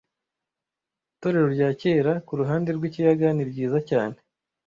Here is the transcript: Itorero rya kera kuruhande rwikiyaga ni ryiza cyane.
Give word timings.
Itorero 1.15 1.47
rya 1.55 1.69
kera 1.81 2.13
kuruhande 2.27 2.69
rwikiyaga 2.77 3.27
ni 3.33 3.43
ryiza 3.49 3.79
cyane. 3.89 4.17